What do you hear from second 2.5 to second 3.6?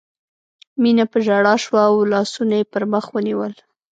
یې پر مخ ونیول